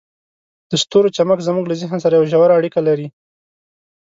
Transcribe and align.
د 0.69 0.71
ستورو 0.83 1.13
چمک 1.15 1.39
زموږ 1.47 1.65
له 1.67 1.75
ذهن 1.81 1.99
سره 2.03 2.13
یوه 2.15 2.29
ژوره 2.31 2.53
اړیکه 2.59 2.79
لري. 2.87 3.07